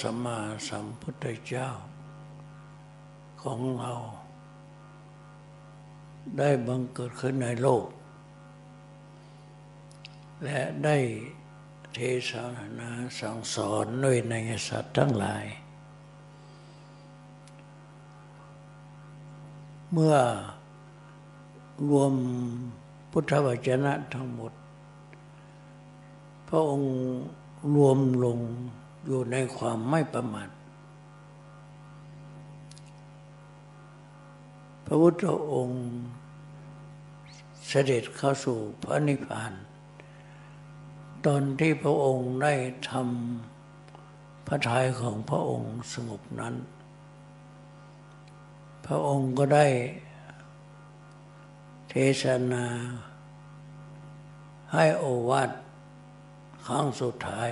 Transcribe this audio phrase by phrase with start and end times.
[0.00, 1.68] สัมมาสัมพุทธเจ้า
[3.42, 3.94] ของเรา
[6.38, 7.86] ได้บังเกิดขึ้นในโลก
[10.44, 10.96] และได้
[11.94, 11.98] เท
[12.30, 12.32] ศ
[12.78, 14.34] นาสั่งสอนด้วยใน
[14.68, 15.44] สัตว์ทั้งหลาย
[19.92, 20.16] เมื่อ
[21.90, 22.12] รวม
[23.10, 24.52] พุทธวจนะทั้งหมด
[26.48, 26.92] พระองค์
[27.74, 28.38] รวมลง
[29.06, 30.48] อยู่ในความไม่ประมาท
[34.84, 35.82] พระพุทธองค์
[37.68, 39.52] เสด็จเข้าสู่พระนิพพาน
[41.26, 42.54] ตอนที่พระองค์ได้
[42.90, 46.54] ทำพระทัยของพระองค์สงบนั้น
[48.86, 49.66] พระองค์ก็ได้
[51.88, 52.64] เทศนา
[54.72, 55.50] ให้โอวาท
[56.66, 57.50] ครั้งสุดท้าย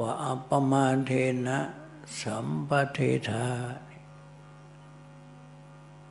[0.00, 1.12] ว่าอัปมาเท
[1.46, 1.58] นะ
[2.20, 2.98] สัมปเท
[3.30, 3.46] ธา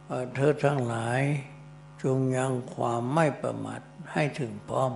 [0.07, 1.21] ว่าเธอทั้งหลาย
[2.01, 4.93] จงยังความไม่ประมาทให้ถึงพร้อม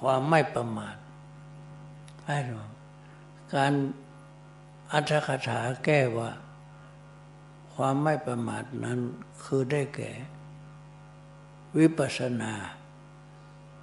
[0.00, 0.96] ความไม่ประมาท
[2.26, 2.66] ให้รู้
[3.54, 3.72] การ
[4.92, 6.30] อัตถคถาแก้ว่า
[7.74, 8.98] ความไม่ประมาทนั้น
[9.44, 10.12] คือได้แก่
[11.78, 12.52] วิปัสสนา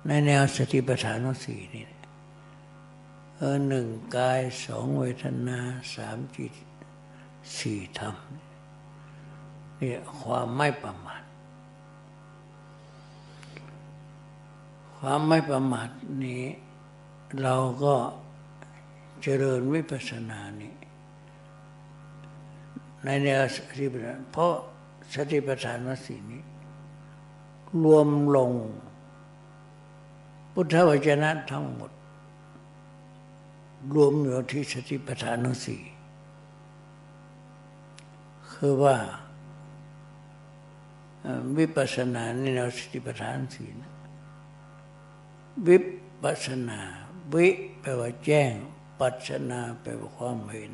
[0.07, 1.87] ในแนวสติปัฏฐานสี่นี่
[3.35, 5.59] เออหนึ่งกายสองเวทนา
[5.93, 6.53] สามจิต
[7.57, 8.15] สี่ธรรม
[9.79, 11.23] นี่ความไม่ประมาท
[14.97, 15.89] ความไม่ประมาท
[16.23, 16.43] นี้
[17.41, 17.95] เราก็
[19.21, 20.73] เจริญวิปัสสนานี้
[23.03, 24.53] ในแนวสติปัฏฐานเพราะ
[25.13, 26.43] สติปัฏฐานวสีนี้
[27.83, 28.51] รวมลง
[30.53, 31.91] พุทธวจนะทั้งหมด
[33.93, 35.81] รวมอยู่ที่สติปัฏฐานสี่
[38.51, 38.97] คือว่า
[41.57, 43.91] วิปัสสนาในแนวสติปัฏฐานสี่นะ
[45.67, 45.77] วิ
[46.23, 46.79] ปัสสนา
[47.33, 47.47] วิ
[47.79, 48.53] แปลว่าแจ้ง
[48.99, 50.71] ปัสสนาแปลว่าความเห็น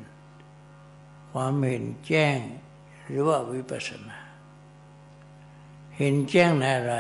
[1.32, 2.40] ความเห็นแจ้ง
[3.06, 4.18] หรือว่าวิปัสสนา
[5.98, 6.96] เห็นแจ้งในอะไร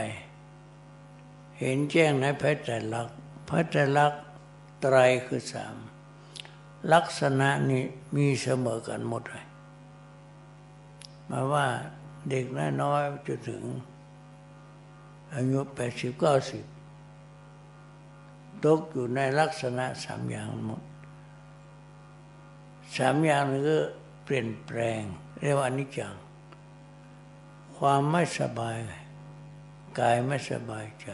[1.59, 4.22] เห็นแจ้งในพระไตรลักษณ์พระไตรลักษณ์
[4.81, 5.75] ไตรคือสาม
[6.94, 7.84] ลักษณะนี้
[8.16, 9.46] มีเสมอกันหมดเลย
[11.30, 11.68] มาว่า
[12.30, 12.46] เด็ก
[12.81, 13.64] น้อยจนถึง
[15.34, 16.64] อายุแปดสิบเก้าสิบ
[18.66, 20.84] ตกอยู่ในลักษณะสามอย่างหมด
[22.98, 23.78] สามอย่างนี้ก็
[24.24, 25.02] เปลี่ยนแปลง
[25.40, 26.16] เรียกว่านิจัง
[27.78, 28.78] ความไม่สบาย
[30.00, 31.09] กายไม่สบายใจ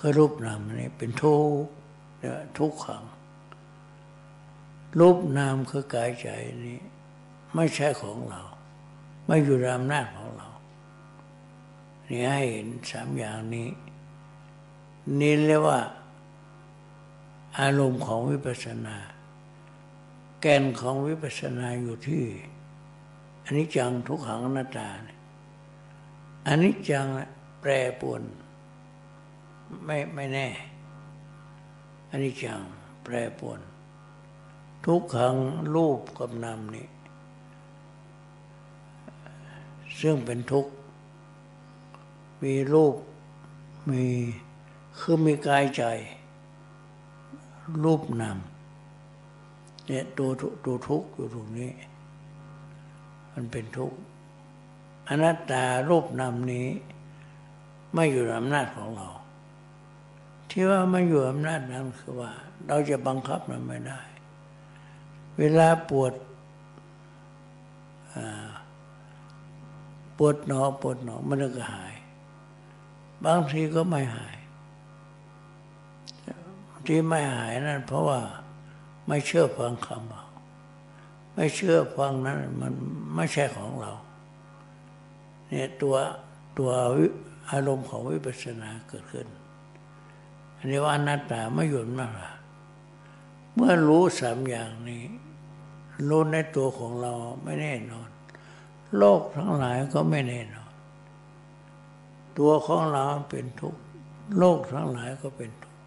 [0.00, 1.70] คือรูปนามนี้เป็นทุกข์
[2.58, 3.04] ทุกขัง
[4.98, 6.28] รูปนามคือกายใจ
[6.66, 6.78] นี้
[7.54, 8.42] ไม่ใช่ของเรา
[9.26, 10.48] ไม่อยู่ในอำนาจของเรา
[12.08, 13.68] นี่ให้เห็นสามอย่างนี้
[15.20, 15.80] นี่เรียกว่า
[17.58, 18.96] อารมณ์ของวิปัสสนา
[20.40, 22.24] แกนของวิปัสสนาอยู่ที่
[23.44, 24.88] อันนี้จังทุกขังอนัตตา
[26.46, 27.06] อันนี้จัง
[27.60, 27.70] แปร
[28.00, 28.22] ปวน
[29.84, 30.48] ไม่ไม่แน่
[32.10, 32.60] อันนี้จัง
[33.02, 33.60] แปรปวน
[34.84, 35.34] ทุกขัง
[35.74, 36.88] รูปกับนามนี้
[40.00, 40.72] ซึ่งเป็นทุกข์
[42.42, 42.94] มีรูป
[43.90, 44.04] มี
[44.98, 45.82] คือมีกายใจ
[47.84, 48.38] รูปนาม
[49.86, 50.28] เนี่ยตัว
[50.64, 51.70] ตัวทุกข์อยู่ตรงนี้
[53.32, 53.98] มันเป็นทุกข์
[55.08, 56.66] อนัตตารูปนามนี้
[57.94, 59.08] ไม่อยู่ในอำนาจของเรา
[60.50, 62.32] ที่ว่าไม่อยู่อำนาจนั้นคือว่า
[62.66, 64.00] เราจะบังคับมันไม่ได้
[65.38, 66.12] เวลาปวด
[70.18, 71.94] ปวดหนอปวดหนอมันก็หาย
[73.24, 74.36] บางทีก็ไม่หาย
[76.86, 78.20] ที่ไม่หายนั่นเพราะว่า
[79.06, 80.24] ไม่เชื่อฟังคำเรา
[81.34, 82.72] ไม่เชื่อฟังนั้นมัน
[83.14, 83.92] ไม่ใช่ของเรา
[85.48, 85.94] เนี่ยตัว
[86.58, 86.70] ตัว
[87.50, 89.26] อารมณ์ของวิปัสสนาเกิดขึ้น
[90.58, 92.12] อันนี้ว่านัตตาไม่หยุดมาก
[93.54, 95.04] เมื่อรู้สามอย่างนี้
[96.08, 97.12] รู้ในตัวของเรา
[97.42, 98.08] ไม่แน่นอน
[98.98, 100.72] โลกทั้งหลายก็ไม่แน่นอน
[102.38, 103.80] ตัวของเราเป็นทุกข์
[104.38, 105.80] โลกทั้งหลายก็เป็นทุกข์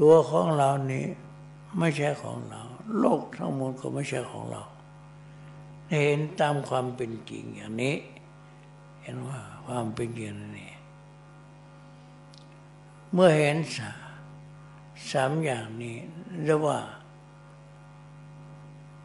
[0.00, 1.06] ตัวของเรานี้
[1.78, 2.62] ไม่ใช่ของเรา
[3.00, 4.62] โลกทั้งหมดก็ไม่ใช่ของเรา
[5.90, 7.96] เห็นตามความเป็นจริงอย่างนี้
[9.02, 10.69] เห็นว่าความเป็นจริงนี่
[13.12, 13.56] เมื่อเห็น
[15.12, 15.96] สามอย่างนี้
[16.44, 16.78] เรียกว่า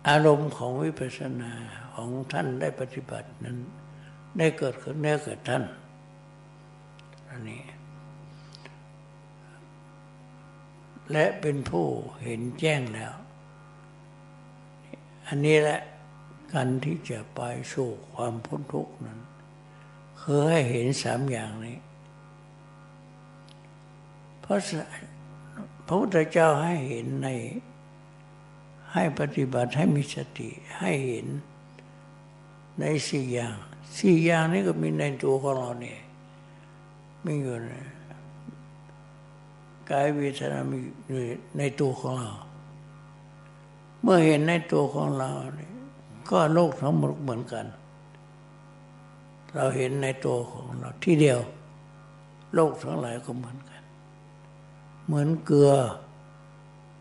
[0.07, 1.51] อารมณ์ของวิปัสสนา
[1.95, 3.57] ของท่านได้ปฏิบัตินั้น
[4.37, 5.63] ได้เกิดขึ้นเนื้อเกิดท่าน
[7.29, 7.63] อันนี้
[11.11, 11.87] และเป็นผู้
[12.23, 13.13] เห็นแจ้งแล้ว
[15.27, 15.79] อันนี้แหละ
[16.53, 17.41] การที่จะไป
[17.73, 19.19] สู่ความพ้นทุกข์นั้น
[20.21, 21.77] คือให้เห็นสามอย่างนี้
[24.45, 24.59] เพราะ
[25.87, 27.27] พระพุทธเจ้าให้เห็นใน
[28.93, 30.49] ให้ปฏิบัติให้มีสติ
[30.79, 31.27] ให้เห็น
[32.79, 33.55] ในสี่อย่าง
[33.97, 35.99] สี่อย่างนี้ก็มีในตัวของเราเนี่ย
[37.25, 37.71] มีอยู่ใน
[39.89, 40.77] กายเวทนามี
[41.07, 41.19] อยู่
[41.57, 42.33] ในตัวของเรา
[44.01, 45.71] เมื่อเห็นในตัวของเราเนี่ย
[46.29, 47.65] ก็โลกทั้งหมดเหมือนกัน
[49.53, 51.39] เราเห็นในตัวของเราที่เดียว
[52.53, 53.74] โลกทั้งหลายก็เหมือนกัน
[55.05, 55.71] เหมือนเกลือ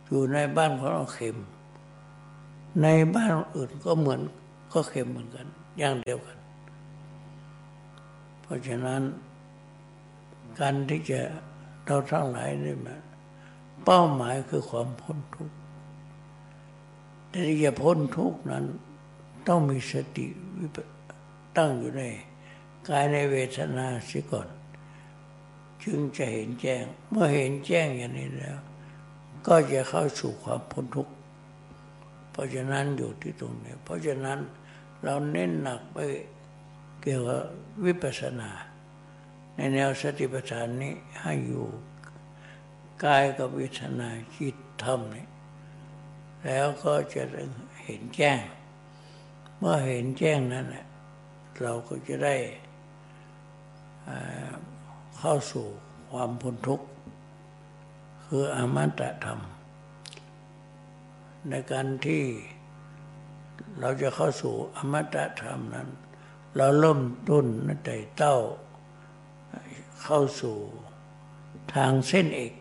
[0.06, 1.36] อยู่ในบ้านของเราเค็ม
[2.82, 4.20] ในบ้านอื่นก็เหมือน
[4.72, 5.46] ก็เค็มเหมือนกัน
[5.78, 6.38] อย่างเดียวกัน
[8.42, 9.02] เพราะฉะนั้น
[10.58, 11.20] การที่จะ
[11.86, 12.96] เราทั้งหลายนี่มา
[13.84, 15.56] เป้าหมายคือความพ้นทุกข์
[17.30, 18.64] แต่จะพ้นทุกข์นั้น
[19.48, 20.26] ต้องมีสติ
[21.56, 22.02] ตั้งอยู่ใน
[22.88, 24.48] กายในเวทนาเสียก่อน
[25.82, 28.58] จึงจะเห็นแจ้ง เมื่อเห็นแจ้งอย่างนี้แล้ว
[29.46, 31.14] ก็จะเข้าสู่ความพ้นทุกข์
[32.30, 34.38] เพราะฉะนั้นอยู่ที่ตรงนี้ เพราะฉะนั้น
[35.04, 35.98] เราเน้นหนักไป
[37.02, 37.42] เกี่ยวกับ
[37.84, 38.50] วิปัสสนา
[39.56, 41.64] ในแนวสติปัฏฐานนี้ให้อยู่
[43.04, 45.26] กายกับเวทนาจิตธรรมนี่
[46.44, 47.22] แล้วก็จะ
[47.84, 48.40] เห็นแจ้ง
[49.58, 50.66] เมื่อเห็นแจ้งนั้น
[51.60, 52.34] เราก็จะได้
[55.26, 55.66] เข้าสู่
[56.10, 56.86] ความพ้นทุกข์
[58.24, 59.40] คืออมตะธรรม
[61.50, 62.24] ในการที่
[63.80, 65.88] เราจะเข้าสู่อมตะธรรมนั้น
[66.56, 67.00] เราเริ่ม
[67.30, 67.80] ต้นนั่น
[68.16, 68.36] เต้า
[70.02, 70.56] เข้าสู่
[71.74, 72.52] ทางเส้นเอก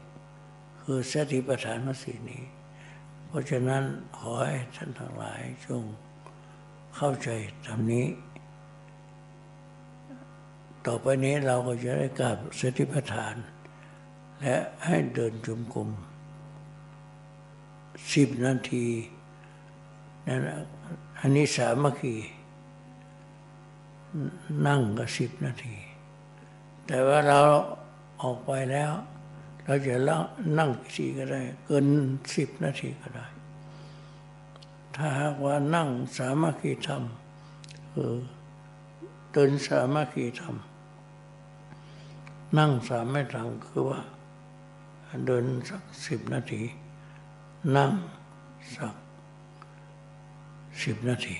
[0.81, 2.43] คือสติปัฏฐานสีนี้
[3.27, 3.83] เพราะฉะนั้น
[4.17, 5.83] ขอให้ท่านทั้งหลายจง
[6.95, 7.29] เข้าใจ
[7.65, 8.05] ตามนี้
[10.87, 13.35] ต่อไปนี้เราก็จะได้กราบสติปัฏฐาน
[14.41, 15.89] และให้เดินจุมกลม
[18.13, 18.85] สิบนาที
[20.27, 20.41] นั่น
[21.19, 22.15] อันนี้สามัคคี
[24.67, 25.75] นั่งก็สิบนาที
[26.87, 27.39] แต่ว่าเรา
[28.21, 28.91] ออกไปแล้ว
[29.65, 29.95] เราจะ
[30.59, 31.85] นั่งสี่ก็ได้ เกิน
[32.35, 33.25] สิบนาทีก็ได้
[34.95, 37.03] ถ้าหากว่านั่งสามัคคีธรรม
[37.93, 38.13] คือ
[39.31, 40.55] เดินสามัคคีธรรม
[42.57, 44.01] นั่งสามไม่ทังคือว่า
[45.25, 46.61] เดินสักสิบนาที
[47.75, 47.91] นั่ง
[48.75, 48.95] สัก
[50.83, 51.35] สิบนาที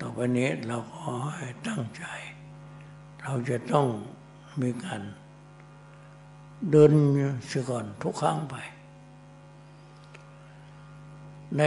[0.00, 2.04] ต่อไปนี้เราขอให้ตั้งใจ
[3.22, 3.86] เราจะต้อง
[4.60, 5.02] มีการ
[6.70, 6.92] เดิน
[7.46, 8.54] เสียก่อนทุกครั้งไป
[11.58, 11.62] ใน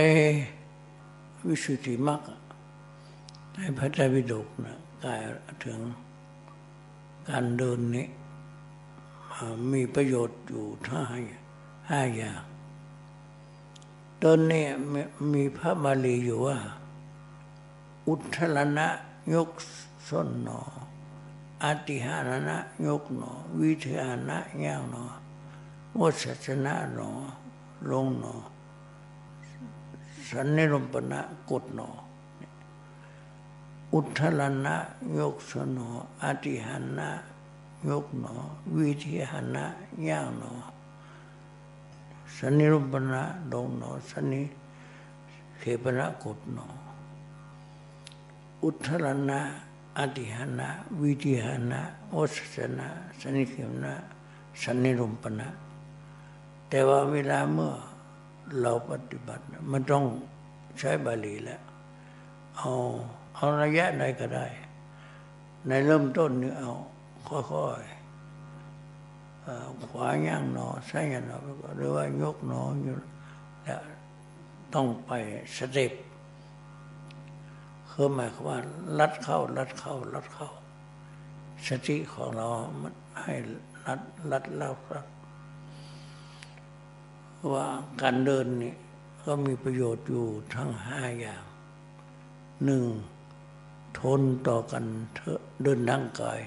[1.48, 2.22] วิสุทธิมรรค
[3.54, 5.20] ในพระไตรปิฎกนะกาย
[5.64, 5.80] ถึง
[7.30, 8.08] การเดินนี้
[9.72, 11.24] มีประโยชน์อยู่ทั้ง
[11.90, 12.42] ห้าอย่าง
[14.20, 14.66] เดินนี่
[15.34, 16.58] มีพระบาลีอยู่ว่า
[18.08, 18.88] อุทธลนะ
[19.34, 19.50] ยก
[20.10, 20.62] ส้นหนอ
[21.64, 25.06] อติหารณะยกหนอ วิทหานะย่างหนอ
[26.00, 27.10] วัชชนะหนอ
[27.92, 28.36] ลงหนอ
[30.30, 31.90] สันนิรมปนะกดหนอ
[33.94, 34.76] อุทธลนะ
[35.20, 35.90] ยกสนอ
[36.24, 37.10] อติหันนะ
[37.90, 38.36] ยกหนอ
[38.78, 39.66] วิธีหันะ
[40.08, 40.52] ย่างหนอ
[42.38, 44.44] สันนิรมปนะดงหนอสันนิ
[45.60, 46.68] เขปนะกดหนอ
[48.64, 49.40] อุทธลนะ
[49.98, 50.70] อติหันะ
[51.02, 52.88] วิธีหันะโอสสนะ
[53.20, 53.94] สันนิเขปนะ
[54.62, 55.48] สันนิรมปนะ
[56.70, 57.74] แต่ว่าเวลาเมื่อ
[58.62, 60.06] เราปฏิบัติมันต้อง
[60.80, 61.62] ใช้บาลีแล้ว
[62.58, 62.72] เอา
[63.36, 64.46] เอาระยะไหนก็ได้
[65.68, 66.72] ในเริ่มต้นนี่เอา
[67.28, 67.98] ค่อยๆ
[69.86, 71.38] ขวาย่างหนอซ้ายย่างหนอ
[71.76, 72.96] หรือว่ายกหนออยู่
[73.68, 73.82] ล้ว
[74.74, 75.12] ต้องไป
[75.56, 75.94] สเต็ป
[77.90, 78.58] คือหมายความว่า
[79.00, 80.50] ลัดเข้าลัดเข้าลัดเข้า
[81.68, 82.48] สติของเรา
[82.82, 83.34] มันให้
[83.86, 84.00] ลัด
[84.32, 85.06] ลัดแล้วครับ
[87.54, 87.66] ว่า
[88.02, 88.76] การเดินนี่
[89.24, 91.44] ก็มีประโยชน์อยู่ทั้งห้าอย่าง
[92.66, 92.86] หนึ่ง
[94.00, 94.84] ทนต่อกัน
[95.64, 96.42] เดินทางกาย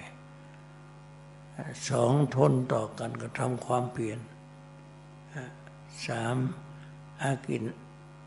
[1.90, 4.18] สองทนต่อกันกระทำความเปลี่ยน
[6.06, 6.36] สาม
[7.22, 7.62] อากิน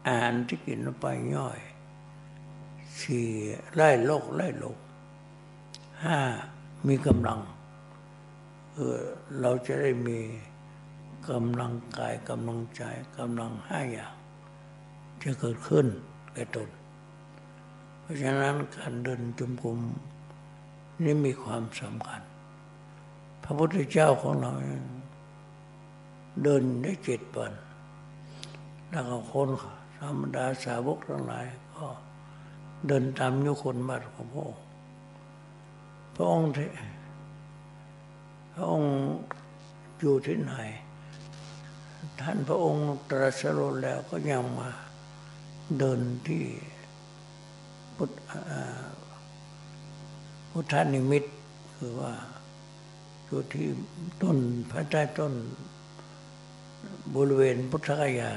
[0.06, 1.60] อาหารที่กินลงไปย่อย
[3.00, 3.28] สี่
[3.74, 4.78] ไล่โรคไล่โรค
[6.04, 6.20] ห้า
[6.88, 7.40] มีกำลัง
[8.74, 9.00] เออ
[9.42, 10.20] เราจะได้มี
[11.30, 12.82] กำลังกายกำลังใจ
[13.18, 14.14] กำลังห้าอย่าง
[15.22, 15.86] จะเกิดขึ้น
[16.34, 16.70] แก่ตน
[18.00, 19.80] เพราะฉะนั้นการเดินจมกรม
[21.04, 22.22] นี่มีความสำคัญ
[23.44, 24.52] พระพุทธเจ้าของเรา
[26.44, 27.54] เดินได้เจ็ดวัน
[28.90, 29.50] แล้วก็คน
[30.00, 31.46] ธรรมดาสาวกทั้งหลาย
[31.76, 31.86] ก็
[32.88, 34.64] เดินตามยุคนบัตรของพระองค์
[36.16, 36.70] พระองค์ที่
[38.54, 38.94] พระองค์
[40.00, 40.54] อยู่ที่ไหน
[42.22, 44.70] ท่านพระองค์ตรัสรู้แล้วก็ยังมา
[45.80, 46.44] เดินที่
[47.96, 48.12] พุทธ
[50.52, 51.24] พุทธนิมิต
[51.76, 52.14] คือว่า
[53.34, 53.70] อยู่ที่
[54.24, 54.38] ต้น
[54.72, 55.34] พระใต้ต้น
[57.16, 58.32] บริเวณพุทธกยา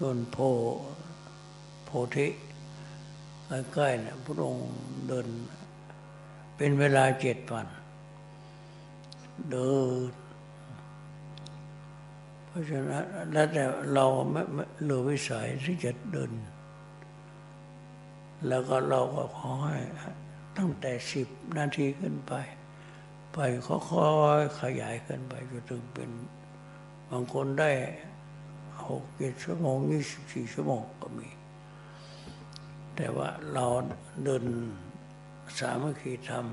[0.00, 0.36] ต้นโพ
[1.84, 2.26] โพธิ
[3.72, 4.68] ใกล้ๆนะพระองค์
[5.08, 5.26] เดิน
[6.56, 7.66] เป็นเวลาเจ็ดวัน
[9.50, 9.72] เดิ
[10.08, 10.10] น
[12.46, 14.42] เพราะฉะนั้นแล้วแต่เราไม่
[14.82, 16.32] เหลือวิสัยที่จะเดิน
[18.48, 19.78] แล้วก็เราก็ขอให้
[20.58, 22.34] ตั้งแต่สิบนาทีขึ้นไป
[23.32, 23.78] ไปค่อ
[24.38, 26.10] ยๆขยายขึ้นไปจนถึงเป็น
[27.10, 27.70] บางคนได้
[28.86, 31.28] หกเจ็ดชั่วโมงยี่สิบสี่ชั่วโมงก็มี
[32.96, 33.66] แต่ว่าเรา
[34.24, 34.44] เดิน
[35.58, 36.46] สามัคคีธรรม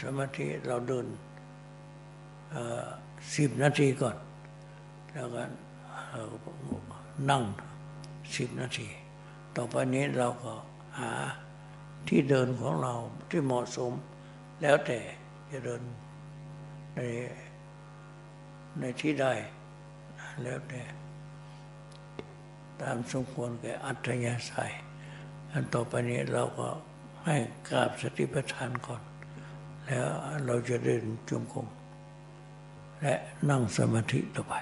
[0.00, 1.06] สมาธิเราเดิน
[3.36, 4.16] สิบนาทีก่อน
[5.12, 5.42] แล้วก็
[7.30, 7.42] นั่ง
[8.36, 8.88] สิบนาที
[9.56, 10.52] ต่อไปนี้เราก็
[10.98, 11.12] หา
[12.08, 12.94] ที่เดินของเรา
[13.28, 13.92] ที่เหมาะสม
[14.62, 15.00] แล้วแต่
[15.50, 15.82] จะเดิน
[16.94, 17.00] ใน
[18.80, 19.26] ในที่ใด
[20.42, 20.82] แล้วแต่
[22.82, 24.72] ตามสมควรแก่อัธยาศัย
[25.52, 26.68] อันต่อไปนี้เราก็
[27.24, 27.36] ให้
[27.68, 29.02] กราบสติปัฏฐานก่อน
[29.86, 30.06] แล้ว
[30.46, 31.68] เราจะเดินจมกรม
[33.02, 33.14] และ
[33.50, 34.54] นั่งสมาธิต่อไป